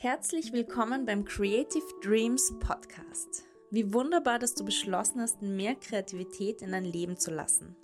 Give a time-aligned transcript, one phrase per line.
[0.00, 3.42] Herzlich willkommen beim Creative Dreams Podcast.
[3.72, 7.74] Wie wunderbar, dass du beschlossen hast, mehr Kreativität in dein Leben zu lassen.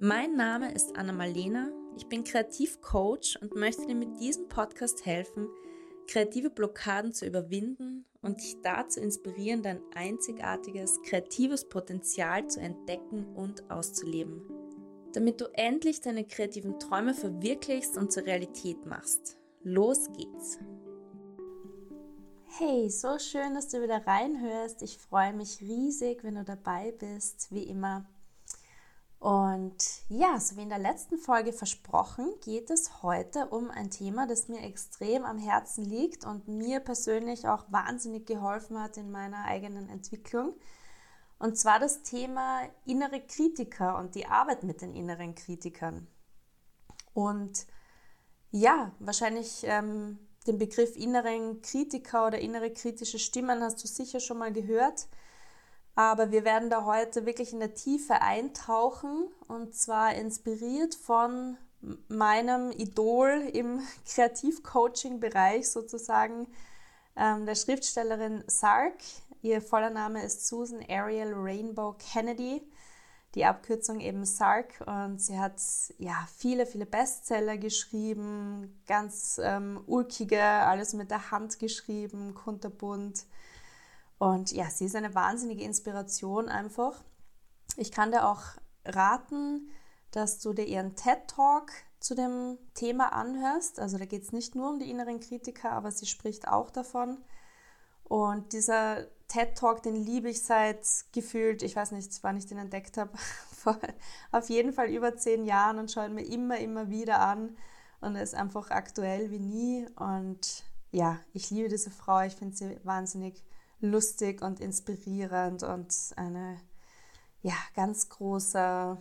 [0.00, 5.48] Mein Name ist Anna Malena, ich bin Kreativcoach und möchte dir mit diesem Podcast helfen,
[6.08, 13.70] kreative Blockaden zu überwinden und dich dazu inspirieren, dein einzigartiges, kreatives Potenzial zu entdecken und
[13.70, 14.42] auszuleben.
[15.14, 19.38] Damit du endlich deine kreativen Träume verwirklichst und zur Realität machst.
[19.62, 20.58] Los geht's!
[22.56, 24.82] Hey, so schön, dass du wieder reinhörst.
[24.82, 28.06] Ich freue mich riesig, wenn du dabei bist, wie immer.
[29.20, 29.76] Und
[30.08, 34.48] ja, so wie in der letzten Folge versprochen, geht es heute um ein Thema, das
[34.48, 39.88] mir extrem am Herzen liegt und mir persönlich auch wahnsinnig geholfen hat in meiner eigenen
[39.88, 40.54] Entwicklung.
[41.38, 46.08] Und zwar das Thema innere Kritiker und die Arbeit mit den inneren Kritikern.
[47.12, 47.66] Und
[48.50, 50.18] ja, wahrscheinlich ähm,
[50.48, 55.06] den Begriff inneren Kritiker oder innere kritische Stimmen hast du sicher schon mal gehört.
[55.94, 61.56] Aber wir werden da heute wirklich in der Tiefe eintauchen und zwar inspiriert von
[62.08, 66.46] meinem Idol im Kreativcoaching-Bereich sozusagen,
[67.16, 68.98] ähm, der Schriftstellerin Sark.
[69.42, 72.62] Ihr voller Name ist Susan Ariel Rainbow Kennedy
[73.38, 75.62] die Abkürzung eben Sark und sie hat
[75.98, 83.26] ja viele, viele Bestseller geschrieben, ganz ähm, ulkige, alles mit der Hand geschrieben, kunterbunt.
[84.18, 87.04] Und ja, sie ist eine wahnsinnige Inspiration einfach.
[87.76, 88.42] Ich kann dir auch
[88.84, 89.70] raten,
[90.10, 91.70] dass du dir ihren TED Talk
[92.00, 93.78] zu dem Thema anhörst.
[93.78, 97.18] Also da geht es nicht nur um die inneren Kritiker, aber sie spricht auch davon.
[98.02, 102.58] Und dieser TED Talk, den liebe ich seit gefühlt, ich weiß nicht, wann ich den
[102.58, 103.16] entdeckt habe,
[103.52, 103.78] vor
[104.32, 107.56] auf jeden Fall über zehn Jahren und schaue ihn mir immer, immer wieder an.
[108.00, 109.86] Und er ist einfach aktuell wie nie.
[109.96, 112.20] Und ja, ich liebe diese Frau.
[112.22, 113.44] Ich finde sie wahnsinnig
[113.80, 116.60] lustig und inspirierend und eine,
[117.42, 118.96] ja, ganz große,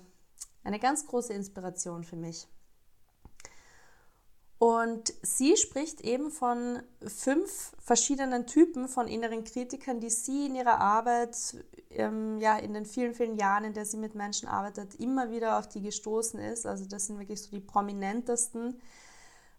[0.64, 2.48] eine ganz große Inspiration für mich.
[4.60, 10.80] Und sie spricht eben von fünf verschiedenen Typen von inneren Kritikern, die sie in ihrer
[10.80, 15.30] Arbeit, ähm, ja, in den vielen, vielen Jahren, in der sie mit Menschen arbeitet, immer
[15.30, 16.66] wieder auf die gestoßen ist.
[16.66, 18.82] Also das sind wirklich so die prominentesten,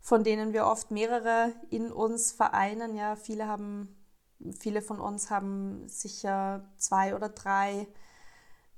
[0.01, 2.97] von denen wir oft mehrere in uns vereinen.
[2.97, 3.97] Ja, viele haben,
[4.59, 7.87] viele von uns haben sicher zwei oder drei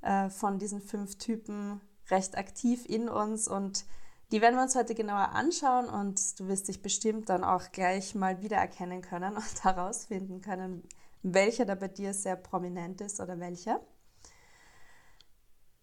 [0.02, 3.86] äh, von diesen fünf Typen recht aktiv in uns und
[4.32, 8.14] die werden wir uns heute genauer anschauen und du wirst dich bestimmt dann auch gleich
[8.14, 10.86] mal wiedererkennen können und herausfinden können,
[11.22, 13.80] welcher da bei dir sehr prominent ist oder welcher.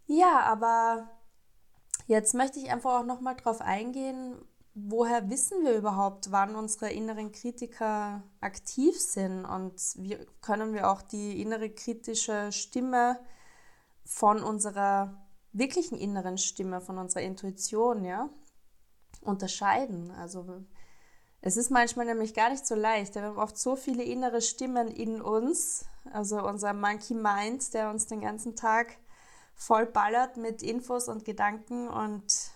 [0.06, 1.10] Ja, aber
[2.08, 4.38] jetzt möchte ich einfach auch nochmal drauf eingehen,
[4.74, 11.02] woher wissen wir überhaupt, wann unsere inneren Kritiker aktiv sind und wie können wir auch
[11.02, 13.20] die innere kritische Stimme
[14.06, 15.27] von unserer
[15.58, 18.30] wirklichen inneren Stimme, von unserer Intuition, ja,
[19.22, 20.12] unterscheiden.
[20.12, 20.64] Also
[21.42, 23.16] es ist manchmal nämlich gar nicht so leicht.
[23.16, 28.08] Wir haben oft so viele innere Stimmen in uns, also unser Monkey Mind, der uns
[28.08, 28.98] den ganzen Tag
[29.56, 32.52] voll ballert mit Infos und Gedanken und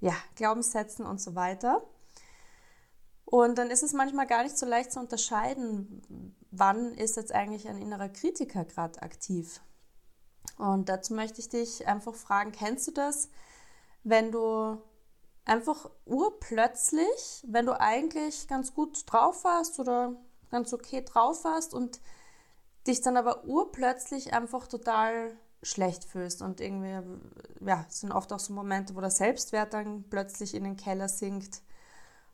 [0.00, 1.82] ja, Glaubenssätzen und so weiter.
[3.24, 7.68] Und dann ist es manchmal gar nicht so leicht zu unterscheiden, wann ist jetzt eigentlich
[7.68, 9.60] ein innerer Kritiker gerade aktiv.
[10.62, 13.28] Und dazu möchte ich dich einfach fragen, kennst du das,
[14.04, 14.80] wenn du
[15.44, 20.14] einfach urplötzlich, wenn du eigentlich ganz gut drauf warst oder
[20.50, 22.00] ganz okay drauf warst und
[22.86, 27.00] dich dann aber urplötzlich einfach total schlecht fühlst und irgendwie,
[27.60, 31.08] ja, es sind oft auch so Momente, wo der Selbstwert dann plötzlich in den Keller
[31.08, 31.60] sinkt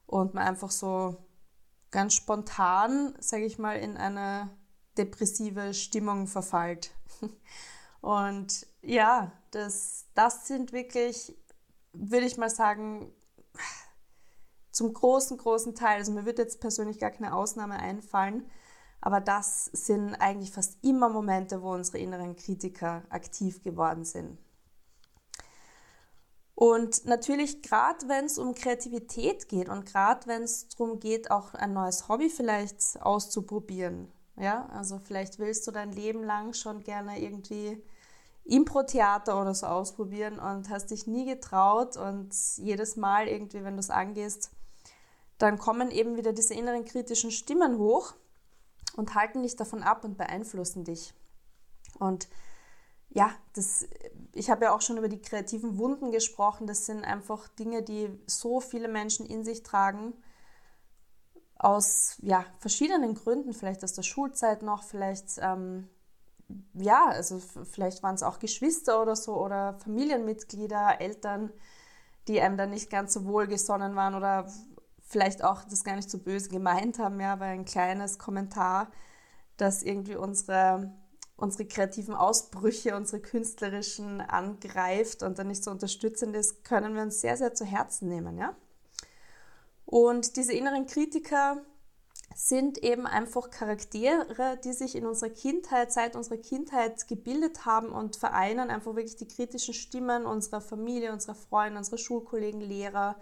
[0.07, 1.17] und man einfach so
[1.91, 4.51] ganz spontan, sage ich mal, in eine
[4.99, 6.91] depressive Stimmung verfallt.
[8.01, 11.37] Und ja, das, das sind wirklich
[11.93, 13.13] würde ich mal sagen,
[14.71, 18.49] zum großen, großen Teil, also mir wird jetzt persönlich gar keine Ausnahme einfallen,
[19.01, 24.39] aber das sind eigentlich fast immer Momente, wo unsere inneren Kritiker aktiv geworden sind.
[26.55, 31.55] Und natürlich, gerade wenn es um Kreativität geht und gerade wenn es darum geht, auch
[31.55, 37.21] ein neues Hobby vielleicht auszuprobieren, ja, also vielleicht willst du dein Leben lang schon gerne
[37.21, 37.83] irgendwie
[38.45, 43.81] Impro-Theater oder so ausprobieren und hast dich nie getraut und jedes Mal irgendwie, wenn du
[43.81, 44.51] es angehst,
[45.37, 48.15] dann kommen eben wieder diese inneren kritischen Stimmen hoch
[48.97, 51.15] und halten dich davon ab und beeinflussen dich.
[51.99, 52.29] Und
[53.11, 53.87] ja, das,
[54.35, 56.67] ich habe ja auch schon über die kreativen Wunden gesprochen.
[56.67, 60.13] Das sind einfach Dinge, die so viele Menschen in sich tragen.
[61.59, 65.89] Aus ja, verschiedenen Gründen, vielleicht aus der Schulzeit noch, vielleicht, ähm,
[66.75, 71.53] ja, also vielleicht waren es auch Geschwister oder so oder Familienmitglieder, Eltern,
[72.29, 74.47] die einem dann nicht ganz so wohlgesonnen waren oder
[75.01, 78.91] vielleicht auch das gar nicht so böse gemeint haben, ja, weil ein kleines Kommentar,
[79.57, 80.93] das irgendwie unsere,
[81.37, 87.21] unsere kreativen Ausbrüche, unsere künstlerischen angreift und dann nicht so unterstützend ist, können wir uns
[87.21, 88.55] sehr, sehr zu Herzen nehmen, ja.
[89.91, 91.63] Und diese inneren Kritiker
[92.35, 98.17] sind eben einfach Charaktere, die sich in unserer Kindheit, seit unserer Kindheit gebildet haben und
[98.17, 103.17] vereinen einfach wirklich die kritischen Stimmen unserer Familie, unserer Freunde, unserer Schulkollegen, Lehrer,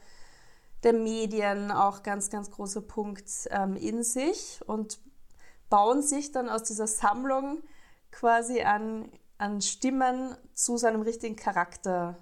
[0.83, 4.99] der Medien, auch ganz, ganz großer Punkt ähm, in sich und
[5.71, 7.63] bauen sich dann aus dieser Sammlung
[8.11, 12.19] quasi an, an Stimmen zu seinem richtigen Charakter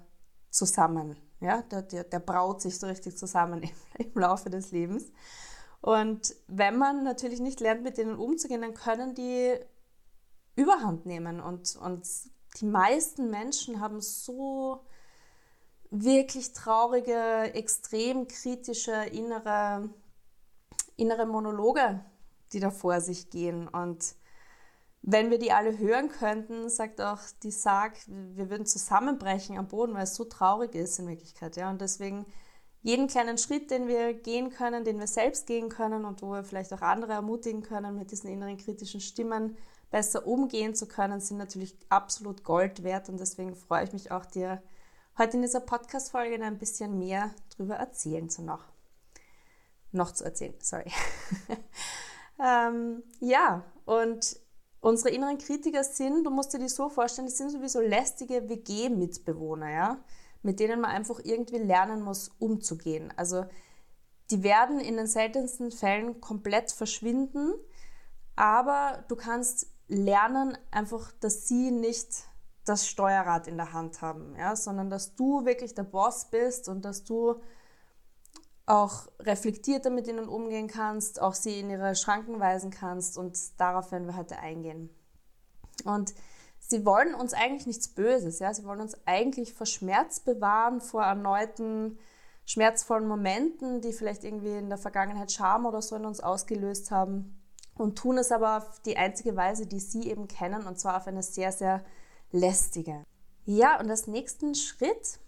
[0.51, 1.17] zusammen.
[1.41, 3.63] Ja, der, der, der braut sich so richtig zusammen
[3.97, 5.11] im, im Laufe des Lebens.
[5.81, 9.53] Und wenn man natürlich nicht lernt, mit denen umzugehen, dann können die
[10.55, 11.39] Überhand nehmen.
[11.39, 12.07] Und, und
[12.59, 14.81] die meisten Menschen haben so
[15.91, 19.89] wirklich traurige, extrem kritische innere,
[20.95, 22.03] innere Monologe,
[22.51, 23.67] die da vor sich gehen.
[23.67, 24.15] Und
[25.07, 29.93] wenn wir die alle hören könnten, sagt auch die Sarg, wir würden zusammenbrechen am Boden,
[29.93, 31.55] weil es so traurig ist in Wirklichkeit.
[31.57, 31.69] Ja?
[31.69, 32.25] Und deswegen
[32.81, 36.43] jeden kleinen Schritt, den wir gehen können, den wir selbst gehen können und wo wir
[36.43, 39.57] vielleicht auch andere ermutigen können, mit diesen inneren kritischen Stimmen
[39.91, 43.07] besser umgehen zu können, sind natürlich absolut Gold wert.
[43.07, 44.63] Und deswegen freue ich mich auch, dir
[45.19, 48.63] heute in dieser Podcast-Folge ein bisschen mehr darüber erzählen zu noch.
[49.91, 50.91] Noch zu erzählen, sorry.
[52.43, 54.44] ähm, ja, und
[54.85, 59.71] Unsere inneren Kritiker sind, du musst dir die so vorstellen, die sind sowieso lästige WG-Mitbewohner,
[59.71, 59.97] ja,
[60.43, 63.11] mit denen man einfach irgendwie lernen muss, umzugehen.
[63.15, 63.45] Also
[64.29, 67.55] die werden in den seltensten Fällen komplett verschwinden,
[68.35, 72.09] aber du kannst lernen einfach, dass sie nicht
[72.63, 76.85] das Steuerrad in der Hand haben, ja, sondern dass du wirklich der Boss bist und
[76.85, 77.41] dass du
[78.65, 83.91] auch reflektierter mit ihnen umgehen kannst, auch sie in ihre Schranken weisen kannst und darauf
[83.91, 84.89] werden wir heute eingehen.
[85.83, 86.13] Und
[86.59, 91.03] sie wollen uns eigentlich nichts Böses, ja, sie wollen uns eigentlich vor Schmerz bewahren, vor
[91.03, 91.99] erneuten
[92.45, 97.41] schmerzvollen Momenten, die vielleicht irgendwie in der Vergangenheit Scham oder so in uns ausgelöst haben
[97.75, 101.07] und tun es aber auf die einzige Weise, die sie eben kennen und zwar auf
[101.07, 101.83] eine sehr, sehr
[102.31, 103.03] lästige.
[103.45, 105.19] Ja, und als nächsten Schritt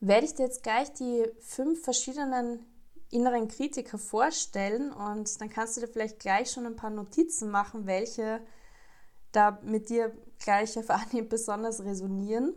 [0.00, 2.66] werde ich dir jetzt gleich die fünf verschiedenen
[3.10, 7.86] inneren Kritiker vorstellen und dann kannst du dir vielleicht gleich schon ein paar Notizen machen,
[7.86, 8.40] welche
[9.32, 12.54] da mit dir gleich auf Anhieb besonders resonieren.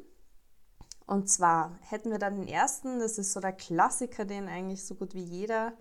[1.05, 4.95] Und zwar hätten wir dann den ersten, das ist so der Klassiker, den eigentlich so
[4.95, 5.73] gut wie jeder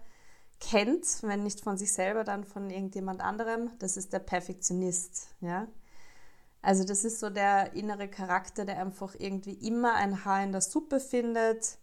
[0.59, 3.71] kennt, wenn nicht von sich selber, dann von irgendjemand anderem.
[3.79, 5.29] Das ist der Perfektionist.
[5.41, 5.69] Ja?
[6.63, 10.61] Also das ist so der innere Charakter, der einfach irgendwie immer ein Haar in der
[10.61, 11.79] Suppe findet,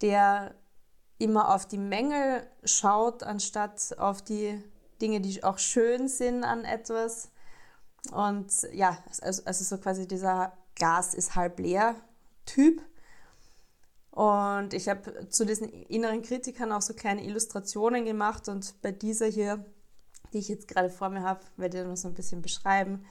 [0.00, 0.54] der
[1.18, 4.62] immer auf die Mängel schaut, anstatt auf die
[5.02, 7.30] Dinge, die auch schön sind an etwas.
[8.10, 11.94] Und ja, also, also so quasi dieser Gas ist halb leer
[12.46, 12.80] Typ.
[14.10, 19.26] Und ich habe zu diesen inneren Kritikern auch so kleine Illustrationen gemacht und bei dieser
[19.26, 19.64] hier,
[20.32, 23.04] die ich jetzt gerade vor mir habe, werde ich noch so ein bisschen beschreiben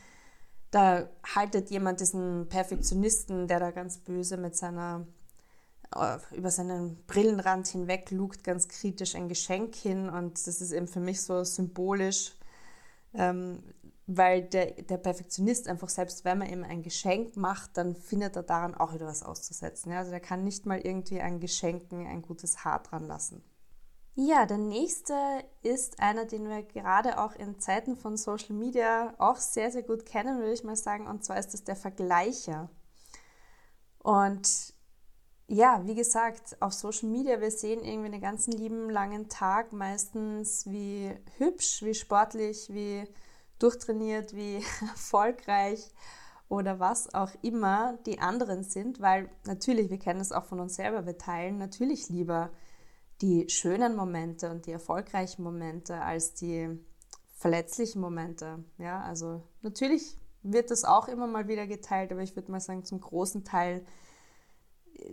[0.72, 5.06] da haltet jemand diesen Perfektionisten, der da ganz böse mit seiner
[5.96, 10.10] äh, über seinen Brillenrand hinweg lugt, ganz kritisch ein Geschenk hin.
[10.10, 12.36] Und das ist eben für mich so symbolisch,
[13.14, 13.64] ähm,
[14.06, 18.44] weil der, der Perfektionist einfach, selbst wenn man ihm ein Geschenk macht, dann findet er
[18.44, 19.92] daran auch wieder was auszusetzen.
[19.92, 20.00] Ja?
[20.00, 23.44] Also der kann nicht mal irgendwie an Geschenken ein gutes Haar dran lassen.
[24.22, 25.16] Ja, der nächste
[25.62, 30.06] ist einer, den wir gerade auch in Zeiten von Social Media auch sehr, sehr gut
[30.06, 31.08] kennen, würde ich mal sagen.
[31.08, 32.70] Und zwar ist das der Vergleicher.
[34.00, 34.74] Und
[35.48, 40.66] ja, wie gesagt, auf Social Media, wir sehen irgendwie den ganzen lieben langen Tag meistens,
[40.66, 43.08] wie hübsch, wie sportlich, wie
[43.58, 45.94] durchtrainiert, wie erfolgreich
[46.50, 50.76] oder was auch immer die anderen sind, weil natürlich, wir kennen es auch von uns
[50.76, 52.52] selber, wir teilen natürlich lieber
[53.22, 56.80] die schönen Momente und die erfolgreichen Momente als die
[57.34, 58.64] verletzlichen Momente.
[58.78, 62.86] Ja, also natürlich wird das auch immer mal wieder geteilt, aber ich würde mal sagen,
[62.86, 63.86] zum großen Teil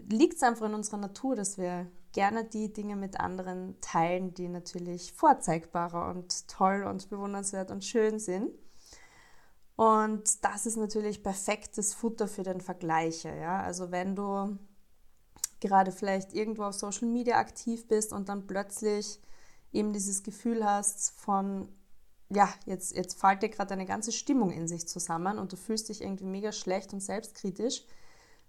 [0.08, 4.48] liegt es einfach in unserer Natur, dass wir gerne die Dinge mit anderen teilen, die
[4.48, 8.50] natürlich vorzeigbarer und toll und bewundernswert und schön sind.
[9.76, 13.36] Und das ist natürlich perfektes Futter für den Vergleicher.
[13.36, 13.60] Ja?
[13.60, 14.58] Also wenn du
[15.60, 19.20] gerade vielleicht irgendwo auf Social Media aktiv bist und dann plötzlich
[19.72, 21.68] eben dieses Gefühl hast von,
[22.30, 25.88] ja, jetzt, jetzt fällt dir gerade eine ganze Stimmung in sich zusammen und du fühlst
[25.88, 27.84] dich irgendwie mega schlecht und selbstkritisch,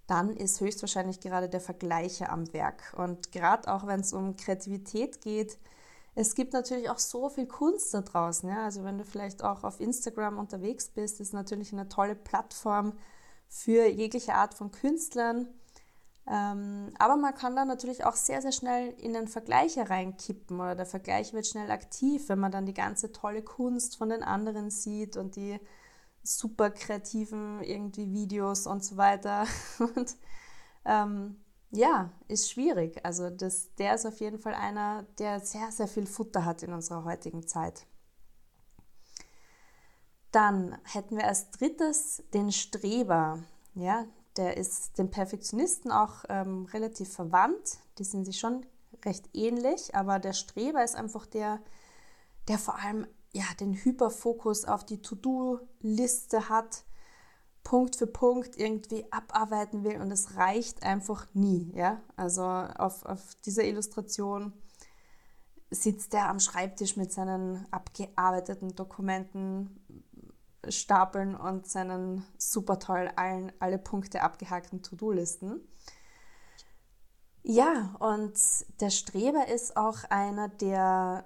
[0.08, 2.94] dann ist höchstwahrscheinlich gerade der Vergleicher am Werk.
[2.96, 5.58] Und gerade auch wenn es um Kreativität geht,
[6.16, 8.50] es gibt natürlich auch so viel Kunst da draußen.
[8.50, 8.64] Ja?
[8.64, 12.94] Also wenn du vielleicht auch auf Instagram unterwegs bist, ist natürlich eine tolle Plattform
[13.48, 15.48] für jegliche Art von Künstlern.
[16.30, 20.76] Ähm, aber man kann da natürlich auch sehr, sehr schnell in den Vergleich reinkippen oder
[20.76, 24.70] der Vergleich wird schnell aktiv, wenn man dann die ganze tolle Kunst von den anderen
[24.70, 25.58] sieht und die
[26.24, 29.46] super kreativen irgendwie Videos und so weiter.
[29.80, 30.18] Und
[30.84, 31.38] ähm,
[31.72, 33.06] ja, ist schwierig.
[33.06, 36.74] Also das, der ist auf jeden Fall einer, der sehr, sehr viel Futter hat in
[36.74, 37.86] unserer heutigen Zeit.
[40.32, 43.40] Dann hätten wir als drittes den Streber.
[43.74, 44.06] Ja,
[44.38, 47.80] der ist dem Perfektionisten auch ähm, relativ verwandt.
[47.98, 48.66] Die sind sich schon
[49.06, 51.60] recht ähnlich, aber der Streber ist einfach der,
[52.48, 56.84] der vor allem ja, den Hyperfokus auf die To-Do-Liste hat,
[57.64, 61.72] Punkt für Punkt irgendwie abarbeiten will und es reicht einfach nie.
[61.76, 62.02] Ja?
[62.16, 64.54] Also auf, auf dieser Illustration
[65.70, 69.86] sitzt er am Schreibtisch mit seinen abgearbeiteten Dokumenten,
[70.70, 75.62] Stapeln und seinen super toll allen, alle Punkte abgehackten To-Do-Listen.
[77.44, 78.34] Ja, und
[78.82, 81.26] der Streber ist auch einer, der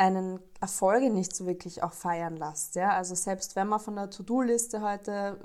[0.00, 2.74] einen Erfolge nicht so wirklich auch feiern lässt.
[2.74, 2.90] Ja?
[2.94, 5.38] Also selbst wenn man von der To-Do-Liste heute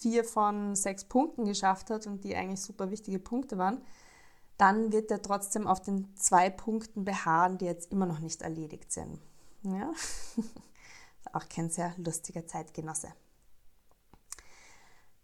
[0.00, 3.80] vier von sechs Punkten geschafft hat und die eigentlich super wichtige Punkte waren,
[4.58, 8.92] dann wird er trotzdem auf den zwei Punkten beharren, die jetzt immer noch nicht erledigt
[8.92, 9.20] sind.
[9.62, 9.92] Ja?
[11.32, 13.08] auch kein sehr lustiger Zeitgenosse.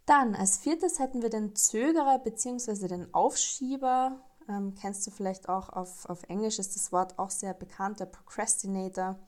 [0.05, 2.87] Dann als viertes hätten wir den Zögerer bzw.
[2.87, 7.55] den Aufschieber ähm, kennst du vielleicht auch auf, auf Englisch, ist das Wort auch sehr
[7.55, 9.19] bekannt, der Procrastinator.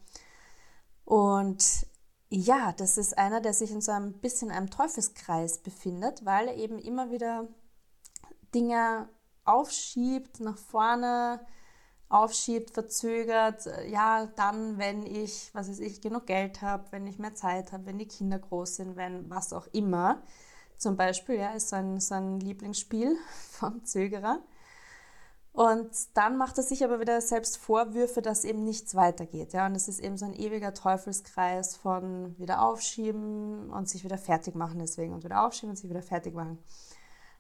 [1.05, 1.87] Und
[2.31, 6.57] ja, das ist einer, der sich in so ein bisschen einem Teufelskreis befindet, weil er
[6.57, 7.49] eben immer wieder
[8.55, 9.09] Dinge
[9.45, 11.45] aufschiebt, nach vorne
[12.09, 13.69] aufschiebt, verzögert.
[13.89, 17.87] Ja, dann, wenn ich, was weiß ich, genug Geld habe, wenn ich mehr Zeit habe,
[17.87, 20.23] wenn die Kinder groß sind, wenn was auch immer.
[20.77, 23.17] Zum Beispiel, ja, ist so ein, so ein Lieblingsspiel
[23.51, 24.41] vom Zögerer.
[25.53, 29.53] Und dann macht er sich aber wieder selbst Vorwürfe, dass eben nichts weitergeht.
[29.53, 29.67] Ja?
[29.67, 34.55] Und es ist eben so ein ewiger Teufelskreis von wieder aufschieben und sich wieder fertig
[34.55, 36.59] machen deswegen und wieder aufschieben und sich wieder fertig machen.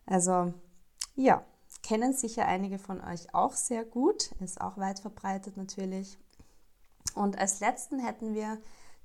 [0.04, 0.52] Also
[1.14, 1.44] ja,
[1.82, 6.18] kennen sicher einige von euch auch sehr gut, ist auch weit verbreitet natürlich.
[7.14, 8.58] Und als letzten hätten wir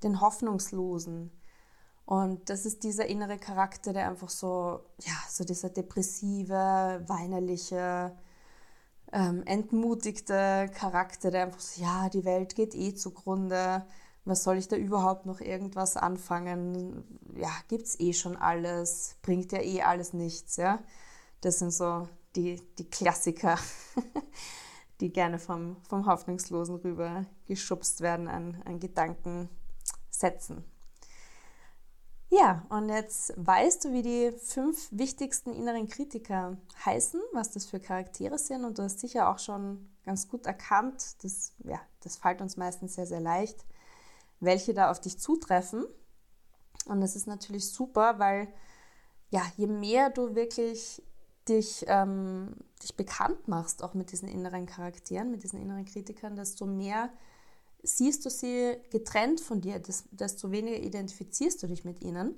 [0.04, 1.32] den Hoffnungslosen.
[2.06, 8.16] Und das ist dieser innere Charakter, der einfach so, ja, so dieser depressive, weinerliche,
[9.14, 13.86] ähm, entmutigte Charakter, der einfach so, ja, die Welt geht eh zugrunde,
[14.26, 17.04] was soll ich da überhaupt noch irgendwas anfangen?
[17.36, 20.80] Ja, gibt's eh schon alles, bringt ja eh alles nichts, ja.
[21.42, 23.58] Das sind so die, die Klassiker,
[25.00, 30.64] die gerne vom, vom Hoffnungslosen rüber geschubst werden an, an Gedankensätzen.
[32.36, 37.80] Ja, und jetzt weißt du, wie die fünf wichtigsten inneren Kritiker heißen, was das für
[37.80, 42.42] Charaktere sind und du hast sicher auch schon ganz gut erkannt, das, ja, das fällt
[42.42, 43.64] uns meistens sehr, sehr leicht,
[44.40, 45.86] welche da auf dich zutreffen.
[46.88, 48.48] Und das ist natürlich super, weil
[49.30, 51.04] ja, je mehr du wirklich
[51.48, 56.66] dich, ähm, dich bekannt machst, auch mit diesen inneren Charakteren, mit diesen inneren Kritikern, desto
[56.66, 57.10] mehr
[57.84, 59.82] siehst du sie getrennt von dir,
[60.12, 62.36] desto weniger identifizierst du dich mit ihnen.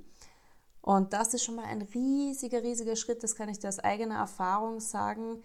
[0.81, 4.15] Und das ist schon mal ein riesiger, riesiger Schritt, das kann ich dir aus eigener
[4.15, 5.41] Erfahrung sagen.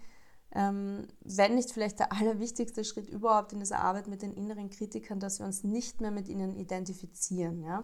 [0.53, 5.19] Ähm, wenn nicht vielleicht der allerwichtigste Schritt überhaupt in dieser Arbeit mit den inneren Kritikern,
[5.19, 7.63] dass wir uns nicht mehr mit ihnen identifizieren.
[7.63, 7.83] Ja?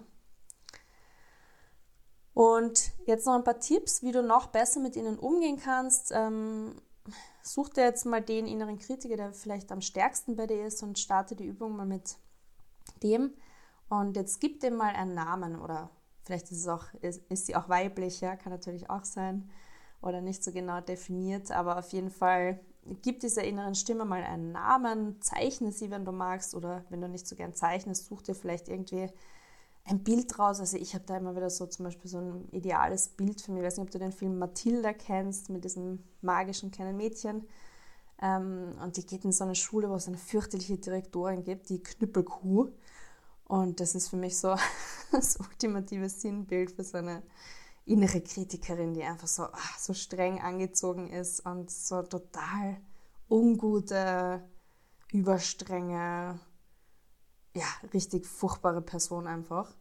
[2.37, 6.11] Und jetzt noch ein paar Tipps, wie du noch besser mit ihnen umgehen kannst.
[6.13, 6.75] Ähm,
[7.41, 10.99] such dir jetzt mal den inneren Kritiker, der vielleicht am stärksten bei dir ist und
[10.99, 12.17] starte die Übung mal mit
[13.01, 13.33] dem.
[13.89, 15.89] Und jetzt gib dem mal einen Namen oder
[16.25, 19.49] vielleicht ist, es auch, ist, ist sie auch weiblich, ja, kann natürlich auch sein
[20.03, 22.59] oder nicht so genau definiert, aber auf jeden Fall
[23.01, 27.09] gib dieser inneren Stimme mal einen Namen, zeichne sie, wenn du magst oder wenn du
[27.09, 29.09] nicht so gern zeichnest, such dir vielleicht irgendwie
[29.87, 30.59] ein Bild raus.
[30.59, 33.61] Also ich habe da immer wieder so zum Beispiel so ein ideales Bild für mich.
[33.61, 37.47] Ich weiß nicht, ob du den Film Matilda kennst mit diesem magischen kleinen Mädchen.
[38.21, 41.81] Ähm, und die geht in so eine Schule, wo es eine fürchterliche Direktorin gibt, die
[41.81, 42.69] Knüppelkuh.
[43.45, 44.55] Und das ist für mich so
[45.11, 47.23] das ultimative Sinnbild für so eine
[47.85, 52.77] innere Kritikerin, die einfach so, ach, so streng angezogen ist und so total
[53.29, 54.43] ungute,
[55.11, 56.39] überstrenge,
[57.57, 59.75] ja, richtig furchtbare Person einfach.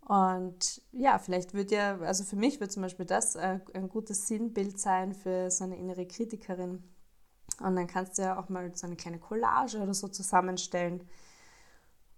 [0.00, 4.78] Und ja, vielleicht wird ja, also für mich wird zum Beispiel das ein gutes Sinnbild
[4.80, 6.82] sein für so eine innere Kritikerin.
[7.60, 11.08] Und dann kannst du ja auch mal so eine kleine Collage oder so zusammenstellen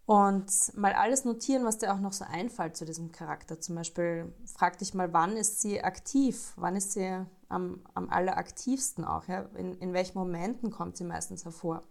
[0.04, 3.60] und mal alles notieren, was dir auch noch so einfällt zu diesem Charakter.
[3.60, 6.52] Zum Beispiel frag dich mal, wann ist sie aktiv?
[6.56, 9.28] Wann ist sie am, am alleraktivsten auch?
[9.28, 9.42] Ja?
[9.54, 11.84] In, in welchen Momenten kommt sie meistens hervor?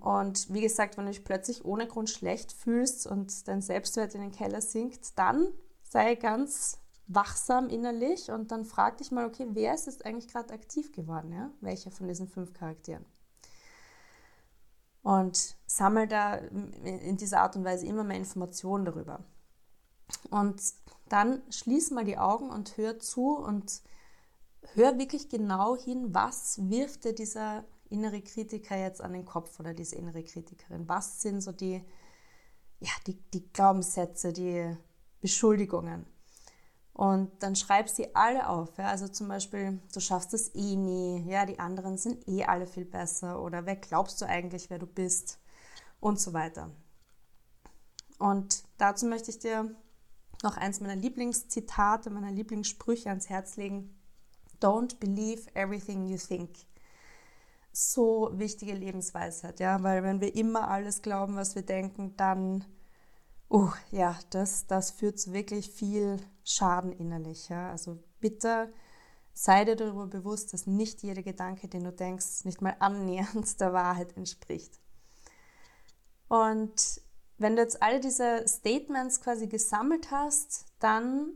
[0.00, 4.22] Und wie gesagt, wenn du dich plötzlich ohne Grund schlecht fühlst und dein Selbstwert in
[4.22, 5.48] den Keller sinkt, dann
[5.82, 10.54] sei ganz wachsam innerlich und dann frag dich mal, okay, wer ist jetzt eigentlich gerade
[10.54, 11.32] aktiv geworden?
[11.32, 11.50] Ja?
[11.60, 13.04] Welcher von diesen fünf Charakteren?
[15.02, 19.24] Und sammel da in dieser Art und Weise immer mehr Informationen darüber.
[20.30, 20.62] Und
[21.08, 23.82] dann schließ mal die Augen und hör zu und
[24.74, 29.74] hör wirklich genau hin, was wirft dir dieser innere Kritiker jetzt an den Kopf oder
[29.74, 30.88] diese innere Kritikerin?
[30.88, 31.84] Was sind so die,
[32.80, 34.76] ja, die, die Glaubenssätze, die
[35.20, 36.06] Beschuldigungen?
[36.92, 38.76] Und dann schreib sie alle auf.
[38.78, 38.88] Ja?
[38.88, 42.84] Also zum Beispiel, du schaffst es eh nie, ja, die anderen sind eh alle viel
[42.84, 45.38] besser oder wer glaubst du eigentlich, wer du bist
[46.00, 46.70] und so weiter.
[48.18, 49.74] Und dazu möchte ich dir
[50.42, 53.98] noch eins meiner Lieblingszitate, meiner Lieblingssprüche ans Herz legen.
[54.60, 56.50] Don't believe everything you think
[57.72, 62.64] so wichtige Lebensweisheit, ja, weil wenn wir immer alles glauben, was wir denken, dann,
[63.50, 67.70] uh, ja, das, das führt zu wirklich viel Schaden innerlich, ja.
[67.70, 68.72] Also bitte
[69.32, 73.72] sei dir darüber bewusst, dass nicht jeder Gedanke, den du denkst, nicht mal annähernd der
[73.72, 74.80] Wahrheit entspricht.
[76.28, 77.00] Und
[77.38, 81.32] wenn du jetzt alle diese Statements quasi gesammelt hast, dann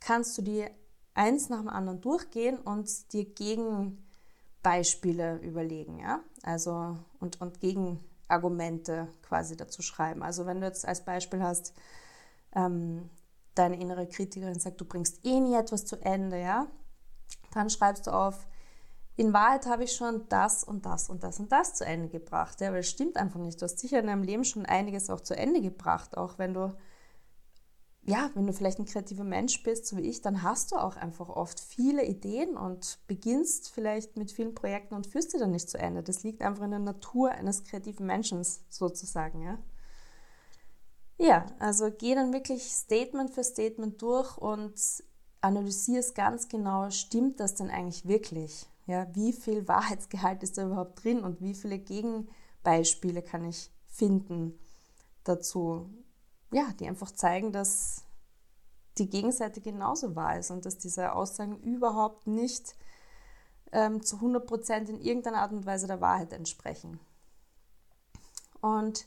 [0.00, 0.66] kannst du die
[1.14, 4.03] eins nach dem anderen durchgehen und dir gegen
[4.64, 10.22] Beispiele überlegen, ja, also und, und Gegenargumente quasi dazu schreiben.
[10.22, 11.74] Also wenn du jetzt als Beispiel hast,
[12.56, 13.10] ähm,
[13.54, 16.66] deine innere Kritikerin sagt, du bringst eh nie etwas zu Ende, ja,
[17.52, 18.46] dann schreibst du auf,
[19.16, 22.60] in Wahrheit habe ich schon das und das und das und das zu Ende gebracht,
[22.62, 23.60] ja, weil es stimmt einfach nicht.
[23.60, 26.74] Du hast sicher in deinem Leben schon einiges auch zu Ende gebracht, auch wenn du
[28.06, 30.96] ja, wenn du vielleicht ein kreativer Mensch bist, so wie ich, dann hast du auch
[30.96, 35.70] einfach oft viele Ideen und beginnst vielleicht mit vielen Projekten und führst sie dann nicht
[35.70, 36.02] zu Ende.
[36.02, 39.58] Das liegt einfach in der Natur eines kreativen Menschen sozusagen, ja.
[41.16, 44.74] Ja, also geh dann wirklich Statement für Statement durch und
[45.40, 48.66] analysiere es ganz genau, stimmt das denn eigentlich wirklich?
[48.86, 54.58] Ja, wie viel Wahrheitsgehalt ist da überhaupt drin und wie viele Gegenbeispiele kann ich finden
[55.22, 55.88] dazu?
[56.54, 58.04] Ja, die einfach zeigen, dass
[58.98, 62.76] die Gegenseite genauso wahr ist und dass diese Aussagen überhaupt nicht
[63.72, 67.00] ähm, zu 100 Prozent in irgendeiner Art und Weise der Wahrheit entsprechen.
[68.60, 69.06] Und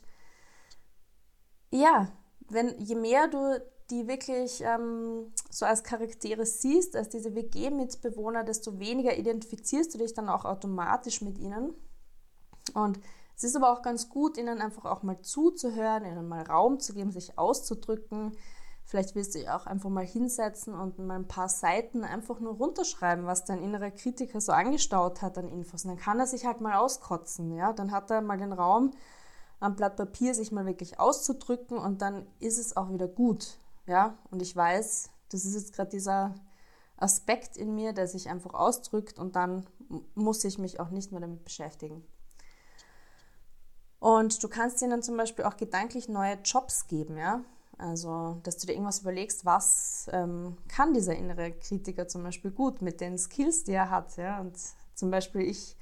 [1.70, 2.12] ja,
[2.50, 8.78] wenn, je mehr du die wirklich ähm, so als Charaktere siehst, als diese WG-Mitbewohner, desto
[8.78, 11.72] weniger identifizierst du dich dann auch automatisch mit ihnen.
[12.74, 13.00] Und
[13.38, 16.92] es ist aber auch ganz gut, ihnen einfach auch mal zuzuhören, ihnen mal Raum zu
[16.92, 18.36] geben, sich auszudrücken.
[18.84, 22.54] Vielleicht willst du dich auch einfach mal hinsetzen und mal ein paar Seiten einfach nur
[22.54, 25.84] runterschreiben, was dein innerer Kritiker so angestaut hat an Infos.
[25.84, 27.52] Und dann kann er sich halt mal auskotzen.
[27.52, 27.72] Ja?
[27.72, 28.90] Dann hat er mal den Raum,
[29.60, 33.58] am Blatt Papier sich mal wirklich auszudrücken und dann ist es auch wieder gut.
[33.86, 34.18] Ja?
[34.32, 36.34] Und ich weiß, das ist jetzt gerade dieser
[36.96, 39.64] Aspekt in mir, der sich einfach ausdrückt und dann
[40.16, 42.04] muss ich mich auch nicht mehr damit beschäftigen.
[44.00, 47.42] Und du kannst ihnen zum Beispiel auch gedanklich neue Jobs geben, ja.
[47.78, 52.82] Also, dass du dir irgendwas überlegst, was ähm, kann dieser innere Kritiker zum Beispiel gut
[52.82, 54.40] mit den Skills, die er hat, ja.
[54.40, 54.56] Und
[54.94, 55.76] zum Beispiel ich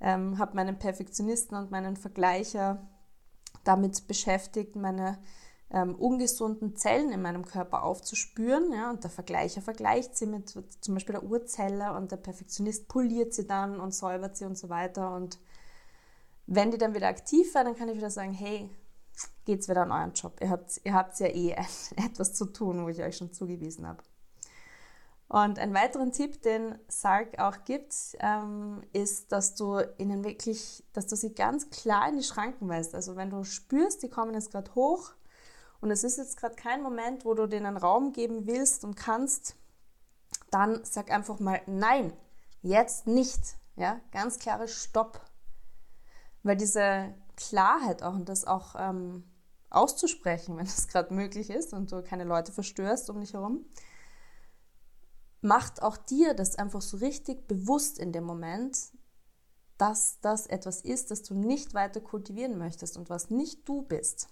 [0.00, 2.86] ähm, habe meinen Perfektionisten und meinen Vergleicher
[3.64, 5.18] damit beschäftigt, meine
[5.70, 8.72] ähm, ungesunden Zellen in meinem Körper aufzuspüren.
[8.72, 13.32] Ja, und der Vergleicher vergleicht sie mit zum Beispiel der Urzelle und der Perfektionist poliert
[13.32, 15.14] sie dann und säubert sie und so weiter.
[15.14, 15.38] Und
[16.46, 18.70] wenn die dann wieder aktiv werden, dann kann ich wieder sagen, hey,
[19.44, 20.38] geht's wieder an euren Job.
[20.40, 21.50] Ihr habt, ihr ja eh
[21.96, 24.02] etwas zu tun, wo ich euch schon zugewiesen habe.
[25.28, 31.06] Und einen weiteren Tipp, den Sark auch gibt, ähm, ist, dass du ihnen wirklich, dass
[31.06, 32.94] du sie ganz klar in die Schranken weist.
[32.94, 35.12] Also wenn du spürst, die kommen jetzt gerade hoch
[35.80, 39.56] und es ist jetzt gerade kein Moment, wo du denen Raum geben willst und kannst,
[40.50, 42.12] dann sag einfach mal nein,
[42.60, 43.56] jetzt nicht.
[43.76, 45.18] Ja, ganz klare Stopp.
[46.42, 49.24] Weil diese Klarheit auch und das auch ähm,
[49.70, 53.64] auszusprechen, wenn es gerade möglich ist und du keine Leute verstörst um dich herum,
[55.40, 58.78] macht auch dir das einfach so richtig bewusst in dem Moment,
[59.76, 64.28] dass das etwas ist, das du nicht weiter kultivieren möchtest und was nicht du bist.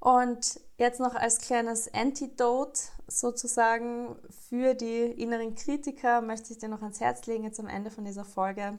[0.00, 4.16] Und jetzt noch als kleines Antidote sozusagen
[4.48, 8.04] für die inneren Kritiker möchte ich dir noch ans Herz legen, jetzt am Ende von
[8.04, 8.78] dieser Folge.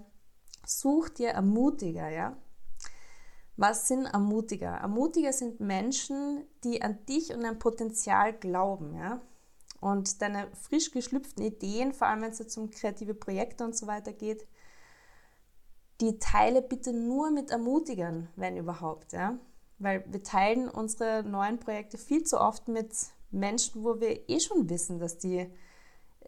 [0.65, 2.38] Such dir Ermutiger, ja?
[3.58, 4.71] Was sind Ermutiger?
[4.71, 9.21] Ermutiger sind Menschen, die an dich und dein Potenzial glauben, ja?
[9.80, 13.88] Und deine frisch geschlüpften Ideen, vor allem wenn es jetzt um kreative Projekte und so
[13.88, 14.47] weiter geht,
[16.02, 19.38] die teile bitte nur mit Ermutigern, wenn überhaupt, ja?
[19.80, 22.91] Weil wir teilen unsere neuen Projekte viel zu oft mit
[23.32, 25.52] Menschen, wo wir eh schon wissen, dass die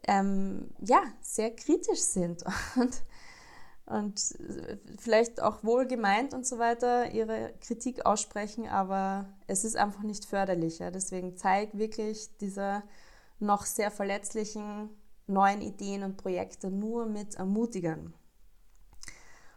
[0.07, 2.43] ähm, ja sehr kritisch sind
[2.75, 3.03] und
[3.85, 4.19] und
[4.97, 10.25] vielleicht auch wohl gemeint und so weiter ihre Kritik aussprechen, aber es ist einfach nicht
[10.25, 10.79] förderlich.
[10.79, 10.89] Ja?
[10.89, 12.83] Deswegen zeig wirklich diese
[13.39, 14.89] noch sehr verletzlichen
[15.27, 18.13] neuen Ideen und Projekte nur mit Ermutigern.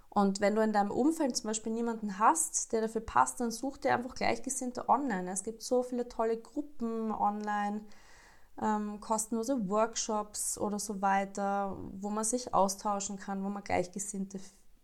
[0.09, 3.77] Und wenn du in deinem Umfeld zum Beispiel niemanden hast, der dafür passt, dann such
[3.79, 5.31] dir einfach Gleichgesinnte online.
[5.31, 7.83] Es gibt so viele tolle Gruppen online
[8.63, 14.41] ähm, kostenlose Workshops oder so weiter, wo man sich austauschen kann, wo man Gleichgesinnte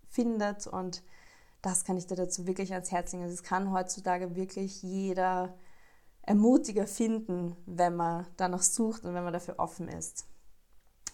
[0.08, 0.66] findet.
[0.66, 1.02] Und
[1.62, 3.24] das kann ich dir dazu wirklich ans Herz legen.
[3.24, 5.54] Also es kann heutzutage wirklich jeder
[6.22, 10.26] Ermutiger finden, wenn man danach sucht und wenn man dafür offen ist.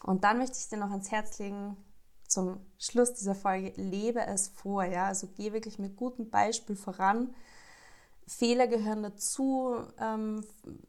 [0.02, 1.76] Und dann möchte ich dir noch ans Herz legen,
[2.26, 7.34] zum Schluss dieser Folge, lebe es vor, ja, also geh wirklich mit gutem Beispiel voran.
[8.28, 10.44] Fehler gehören dazu, ähm,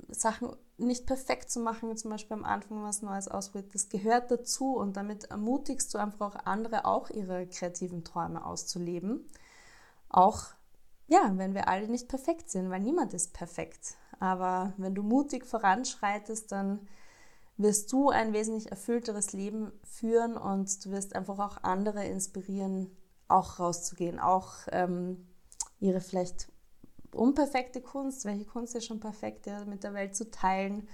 [0.09, 4.75] Sachen nicht perfekt zu machen, zum Beispiel am Anfang was Neues ausprobiert, das gehört dazu
[4.75, 9.25] und damit ermutigst du einfach auch andere, auch ihre kreativen Träume auszuleben.
[10.09, 10.47] Auch,
[11.07, 13.95] ja, wenn wir alle nicht perfekt sind, weil niemand ist perfekt.
[14.19, 16.87] Aber wenn du mutig voranschreitest, dann
[17.55, 22.89] wirst du ein wesentlich erfüllteres Leben führen und du wirst einfach auch andere inspirieren,
[23.27, 25.27] auch rauszugehen, auch ähm,
[25.79, 26.49] ihre vielleicht
[27.13, 30.87] unperfekte Kunst, welche Kunst ist schon perfekt, ja, mit der Welt zu teilen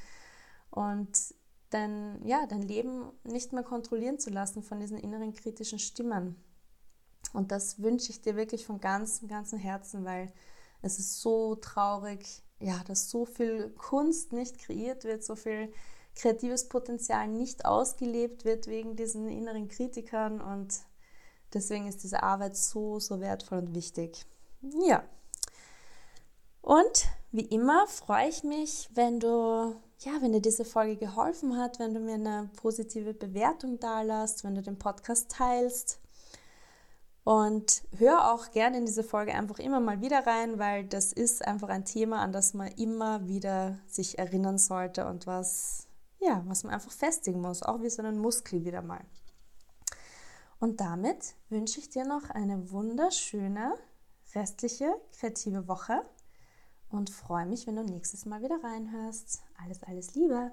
[0.70, 1.18] und
[1.70, 6.36] dein, ja, dein Leben nicht mehr kontrollieren zu lassen von diesen inneren kritischen Stimmen.
[7.34, 10.32] Und das wünsche ich dir wirklich von ganzem, ganzem Herzen, weil
[10.82, 15.72] es ist so traurig, ja, dass so viel Kunst nicht kreiert wird, so viel
[16.16, 20.80] kreatives Potenzial nicht ausgelebt wird wegen diesen inneren Kritikern und
[21.54, 24.26] deswegen ist diese Arbeit so, so wertvoll und wichtig.
[24.88, 25.04] Ja,
[26.66, 31.78] und wie immer freue ich mich, wenn du, ja, wenn dir diese Folge geholfen hat,
[31.78, 36.00] wenn du mir eine positive Bewertung da lässt, wenn du den Podcast teilst.
[37.24, 41.46] Und hör auch gerne in diese Folge einfach immer mal wieder rein, weil das ist
[41.46, 45.88] einfach ein Thema, an das man immer wieder sich erinnern sollte und was,
[46.20, 49.06] ja, was man einfach festigen muss, auch wie so einen Muskel wieder mal.
[50.60, 53.76] Und damit wünsche ich dir noch eine wunderschöne
[54.34, 56.02] restliche kreative Woche
[56.90, 59.42] und freue mich, wenn du nächstes Mal wieder reinhörst.
[59.64, 60.52] Alles, alles Liebe!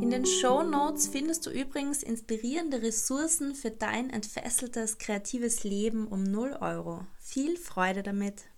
[0.00, 6.24] In den Show Notes findest du übrigens inspirierende Ressourcen für dein entfesseltes kreatives Leben um
[6.24, 7.06] 0 Euro.
[7.20, 8.49] Viel Freude damit!